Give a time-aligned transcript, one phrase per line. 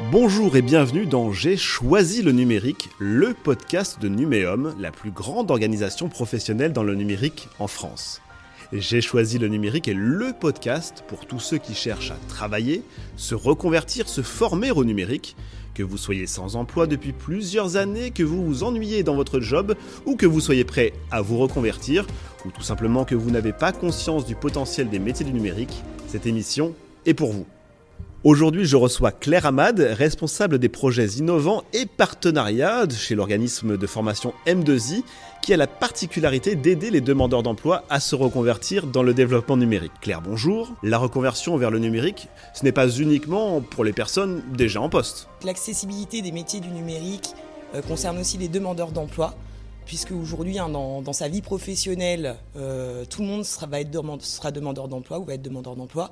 [0.00, 5.52] Bonjour et bienvenue dans J'ai choisi le numérique, le podcast de Numéum, la plus grande
[5.52, 8.20] organisation professionnelle dans le numérique en France.
[8.72, 12.82] J'ai choisi le numérique est le podcast pour tous ceux qui cherchent à travailler,
[13.16, 15.36] se reconvertir, se former au numérique,
[15.74, 19.76] que vous soyez sans emploi depuis plusieurs années, que vous vous ennuyez dans votre job
[20.06, 22.04] ou que vous soyez prêt à vous reconvertir
[22.44, 26.26] ou tout simplement que vous n'avez pas conscience du potentiel des métiers du numérique, cette
[26.26, 26.74] émission
[27.06, 27.46] est pour vous.
[28.24, 34.32] Aujourd'hui, je reçois Claire Hamad, responsable des projets innovants et partenariats chez l'organisme de formation
[34.46, 35.02] M2I,
[35.42, 39.92] qui a la particularité d'aider les demandeurs d'emploi à se reconvertir dans le développement numérique.
[40.00, 40.72] Claire, bonjour.
[40.82, 45.28] La reconversion vers le numérique, ce n'est pas uniquement pour les personnes déjà en poste.
[45.44, 47.34] L'accessibilité des métiers du numérique
[47.74, 49.34] euh, concerne aussi les demandeurs d'emploi
[49.84, 54.88] puisque aujourd'hui, hein, dans, sa vie professionnelle, euh, tout le monde va être sera demandeur
[54.88, 56.08] d'emploi ou va être demandeur d'emploi.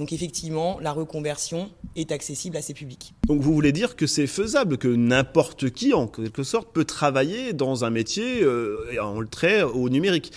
[0.00, 3.12] Donc effectivement, la reconversion est accessible à ces publics.
[3.28, 7.52] Donc vous voulez dire que c'est faisable, que n'importe qui, en quelque sorte, peut travailler
[7.52, 10.32] dans un métier euh, en le trait au numérique?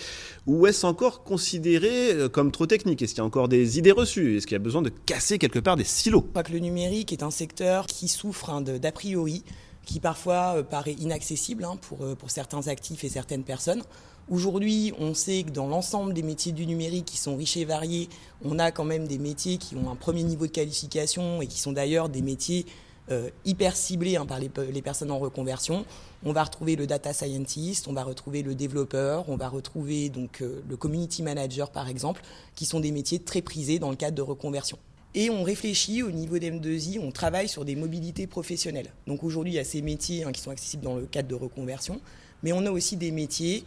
[0.46, 3.00] Ou est-ce encore considéré euh, comme trop technique?
[3.00, 4.36] Est-ce qu'il y a encore des idées reçues?
[4.36, 6.24] Est-ce qu'il y a besoin de casser quelque part des silos?
[6.26, 9.44] Je crois que le numérique est un secteur qui souffre hein, d'a priori
[9.84, 13.82] qui parfois euh, paraît inaccessible hein, pour, pour certains actifs et certaines personnes.
[14.30, 18.08] Aujourd'hui, on sait que dans l'ensemble des métiers du numérique qui sont riches et variés,
[18.42, 21.58] on a quand même des métiers qui ont un premier niveau de qualification et qui
[21.58, 22.64] sont d'ailleurs des métiers
[23.10, 25.84] euh, hyper ciblés hein, par les, personnes en reconversion.
[26.24, 30.40] On va retrouver le data scientist, on va retrouver le développeur, on va retrouver donc
[30.40, 32.22] euh, le community manager par exemple,
[32.54, 34.78] qui sont des métiers très prisés dans le cadre de reconversion.
[35.16, 38.90] Et on réfléchit au niveau des M2I, on travaille sur des mobilités professionnelles.
[39.06, 41.36] Donc aujourd'hui, il y a ces métiers hein, qui sont accessibles dans le cadre de
[41.36, 42.00] reconversion,
[42.42, 43.64] mais on a aussi des métiers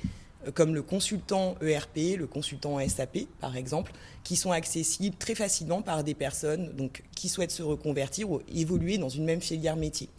[0.54, 3.92] comme le consultant ERP, le consultant SAP par exemple,
[4.23, 8.98] qui sont accessibles très facilement par des personnes donc, qui souhaitent se reconvertir ou évoluer
[8.98, 10.09] dans une même filière métier.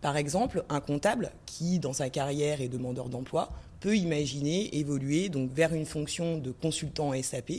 [0.00, 3.50] Par exemple, un comptable qui, dans sa carrière, est demandeur d'emploi,
[3.80, 7.52] peut imaginer évoluer donc, vers une fonction de consultant SAP,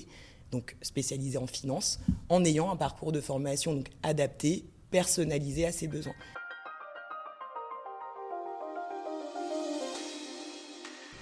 [0.51, 1.99] donc spécialisé en finance,
[2.29, 6.15] en ayant un parcours de formation donc, adapté, personnalisé à ses besoins.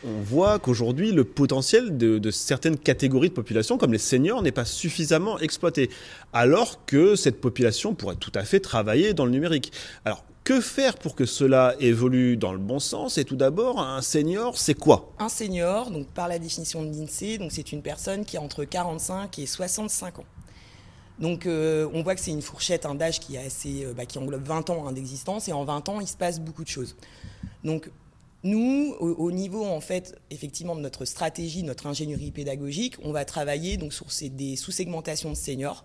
[0.07, 4.65] on voit qu'aujourd'hui, le potentiel de, certaines catégories de population, comme les seniors, n'est pas
[4.65, 5.89] suffisamment exploité,
[6.33, 9.71] alors que cette population pourrait tout à fait travailler dans le numérique.
[10.05, 13.17] Alors, que faire pour que cela évolue dans le bon sens?
[13.17, 15.11] Et tout d'abord, un senior, c'est quoi?
[15.19, 18.63] Un senior, donc par la définition de l'INSEE, donc c'est une personne qui a entre
[18.63, 20.25] 45 et 65 ans.
[21.19, 24.69] Donc euh, on voit que c'est une fourchette, d'âge qui, euh, bah, qui englobe 20
[24.69, 26.95] ans hein, d'existence, et en 20 ans, il se passe beaucoup de choses.
[27.65, 27.91] Donc
[28.45, 33.75] nous, au, niveau en fait, effectivement, de notre stratégie, notre ingénierie pédagogique, on va travailler
[33.75, 35.83] donc sur ces, des sous-segmentations de seniors.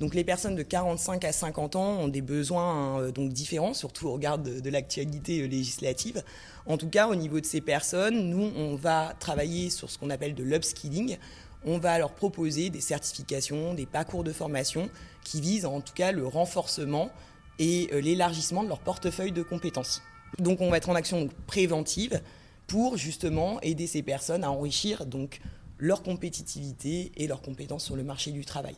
[0.00, 4.12] Donc les personnes de 45 à 50 ans ont des besoins euh, différents, surtout au
[4.12, 6.22] regard de, l'actualité euh, législative.
[6.66, 10.10] En tout cas, au niveau de ces personnes, nous, on va travailler sur ce qu'on
[10.10, 11.18] appelle de l'upskilling.
[11.64, 14.88] On va leur proposer des certifications, des parcours de formation
[15.24, 17.10] qui visent en tout cas le renforcement
[17.58, 20.02] et euh, l'élargissement de leur portefeuille de compétences.
[20.38, 22.20] Donc on va être en action préventive
[22.68, 25.40] pour justement aider ces personnes à enrichir donc
[25.78, 28.76] leur compétitivité et leurs compétences sur le marché du travail.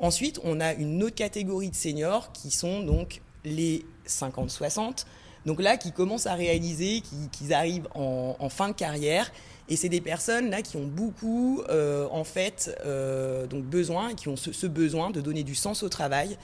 [0.00, 5.04] Ensuite, on a une autre catégorie de seniors qui sont donc les 50-60,
[5.44, 7.02] donc là qui commencent à réaliser
[7.32, 9.30] qu'ils arrivent en, fin de carrière
[9.68, 14.28] et c'est des personnes là qui ont beaucoup euh, en fait euh, donc besoin, qui
[14.28, 16.38] ont ce, besoin de donner du sens au travail,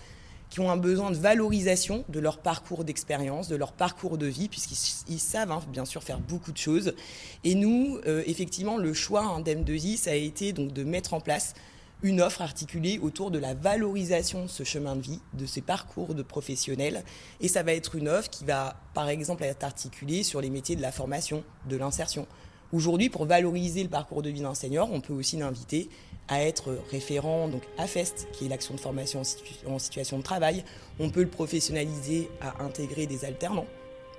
[0.50, 4.49] qui ont un besoin de valorisation de leur parcours d'expérience, de leur parcours de vie,
[4.49, 6.95] puisqu'ils savent hein, bien sûr faire beaucoup de choses.
[7.43, 11.21] Et nous, euh, effectivement, le choix hein, d'M2I, ça a été donc de mettre en
[11.21, 11.55] place
[12.03, 16.15] une offre articulée autour de la valorisation de ce chemin de vie, de ces parcours
[16.15, 17.05] de professionnels.
[17.41, 20.77] Et ça va être une offre qui va, par exemple, être articulée sur les métiers
[20.77, 22.27] de la formation, de l'insertion.
[22.73, 25.89] Aujourd'hui, pour valoriser le parcours de vie d'un senior, on peut aussi l'inviter
[26.29, 29.23] à être référent donc à FEST, qui est l'action de formation
[29.66, 30.65] en, situation de travail.
[30.98, 33.66] On peut le professionnaliser à intégrer des alternants,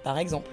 [0.03, 0.49] par exemple.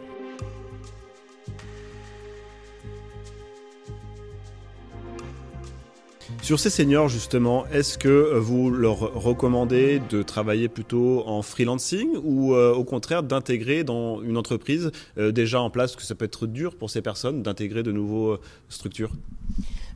[6.44, 12.52] Sur ces seniors, justement, est-ce que vous leur recommandez de travailler plutôt en freelancing ou
[12.52, 16.46] euh, au contraire d'intégrer dans une entreprise euh, déjà en place, que ça peut être
[16.46, 19.10] dur pour ces personnes d'intégrer de nouvelles structures?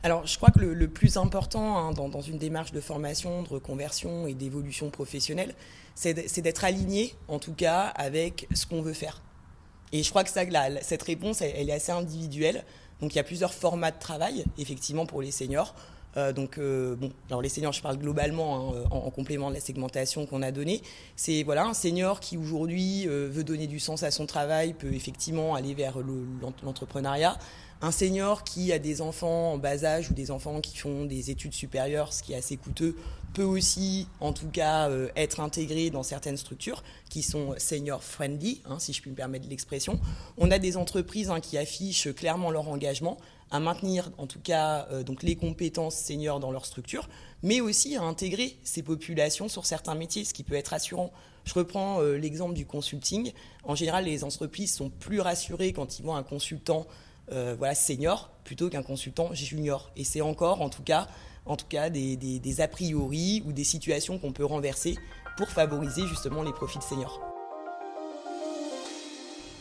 [0.01, 4.25] Alors, je crois que le, plus important hein, dans, une démarche de formation, de reconversion
[4.25, 5.53] et d'évolution professionnelle,
[5.93, 9.21] c'est d'être aligné, en tout cas, avec ce qu'on veut faire.
[9.91, 12.63] Et je crois que cette réponse, elle, est assez individuelle.
[13.01, 15.75] Donc, il y a plusieurs formats de travail, effectivement, pour les seniors.
[16.17, 19.59] Euh, donc, euh, bon, alors les seniors, je parle globalement hein, en, complément de la
[19.59, 20.81] segmentation qu'on a donnée.
[21.15, 25.55] C'est voilà, un senior qui aujourd'hui veut donner du sens à son travail, peut effectivement
[25.55, 25.95] aller vers
[26.63, 27.37] l'entrepreneuriat.
[27.81, 31.31] Un senior qui a des enfants en bas âge ou des enfants qui font des
[31.31, 32.97] études supérieures, ce qui est assez coûteux,
[33.33, 38.61] peut aussi, en tout cas, euh, être intégré dans certaines structures qui sont senior friendly,
[38.65, 39.97] hein, si je puis me permettre l'expression.
[40.37, 43.17] On a des entreprises hein, qui affichent clairement leur engagement
[43.49, 47.07] à maintenir, en tout cas, euh, donc les compétences seniors dans leur structure,
[47.43, 51.13] mais aussi à intégrer ces populations sur certains métiers, ce qui peut être rassurant.
[51.45, 53.31] Je reprends euh, l'exemple du consulting.
[53.63, 56.85] En général, les entreprises sont plus rassurées quand ils voient un consultant
[57.31, 59.91] euh, voilà, senior plutôt qu'un consultant junior.
[59.95, 61.07] Et c'est encore, en tout cas,
[61.45, 64.97] en tout cas des, des a priori ou des situations qu'on peut renverser
[65.37, 67.21] pour favoriser justement les profils seniors.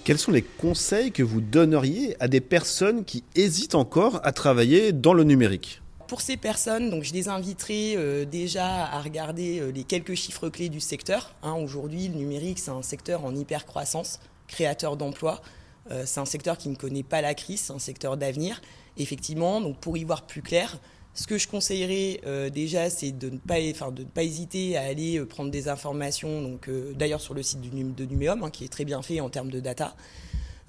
[0.08, 4.92] Quels sont les conseils que vous donneriez à des personnes qui hésitent encore à travailler
[4.92, 5.82] dans le numérique?
[6.06, 10.48] Pour ces personnes, donc je les inviterai euh, déjà à regarder euh, les quelques chiffres
[10.48, 11.34] clés du secteur.
[11.42, 15.42] Hein, aujourd'hui, le numérique, c'est un secteur en hyper croissance, créateur d'emplois.
[15.90, 18.60] Euh, c'est un secteur qui ne connaît pas la crise, c'est un secteur d'avenir.
[18.96, 20.78] Effectivement, donc pour y voir plus clair,
[21.14, 25.26] ce que je conseillerais euh, déjà, c'est de ne pas, enfin, hésiter à aller euh,
[25.26, 26.42] prendre des informations.
[26.42, 29.50] Donc, d'ailleurs sur le site de Numéum, hein, qui est très bien fait en termes
[29.50, 29.94] de data.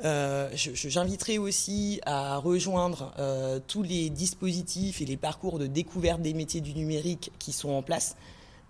[0.02, 3.14] J'inviterai aussi à rejoindre
[3.68, 7.82] tous les dispositifs et les parcours de découverte des métiers du numérique qui sont en
[7.82, 8.16] place.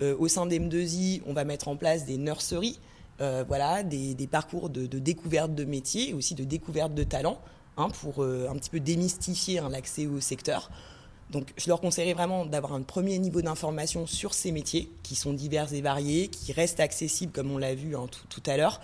[0.02, 2.80] au sein d'M2I, on va mettre en place des nurseries
[3.22, 7.42] euh, voilà, des, parcours de, découverte de métiers et aussi de découverte de talents
[7.76, 10.72] hein, pour euh, un petit peu démystifier hein, l'accès au secteur.
[11.30, 15.34] Donc je leur conseillerais vraiment d'avoir un premier niveau d'information sur ces métiers qui sont
[15.34, 18.80] divers et variés, qui restent accessibles comme on l'a vu hein, tout, à l'heure.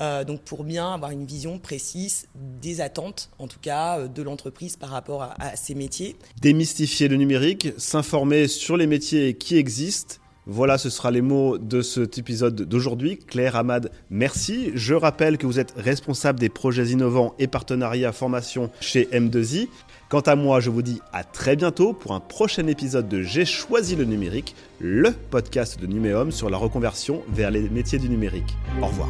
[0.00, 4.76] Euh, donc pour bien avoir une vision précise des attentes, en tout cas de l'entreprise
[4.76, 6.16] par rapport à ces métiers.
[6.42, 10.16] Démystifier le numérique, s'informer sur les métiers qui existent
[10.46, 13.18] voilà, ce sera les mots de cet épisode d'aujourd'hui.
[13.18, 14.72] Claire Hamad, merci.
[14.74, 19.68] Je rappelle que vous êtes responsable des projets innovants et partenariats formation chez M2I.
[20.08, 23.44] Quant à moi, je vous dis à très bientôt pour un prochain épisode de J'ai
[23.44, 28.56] choisi le numérique, le podcast de Numéum sur la reconversion vers les métiers du numérique.
[28.82, 29.08] Au revoir.